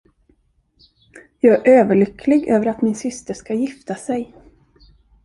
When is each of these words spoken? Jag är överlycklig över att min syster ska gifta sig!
Jag 1.39 1.67
är 1.67 1.79
överlycklig 1.79 2.47
över 2.47 2.65
att 2.65 2.81
min 2.81 2.95
syster 2.95 3.33
ska 3.33 3.53
gifta 3.53 3.95
sig! 3.95 4.33